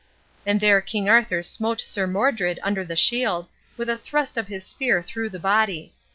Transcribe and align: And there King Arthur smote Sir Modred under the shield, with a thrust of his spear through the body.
And 0.47 0.59
there 0.59 0.81
King 0.81 1.07
Arthur 1.07 1.43
smote 1.43 1.79
Sir 1.79 2.07
Modred 2.07 2.59
under 2.63 2.83
the 2.83 2.95
shield, 2.95 3.47
with 3.77 3.87
a 3.87 3.99
thrust 3.99 4.35
of 4.35 4.47
his 4.47 4.65
spear 4.65 5.03
through 5.03 5.29
the 5.29 5.37
body. 5.37 5.93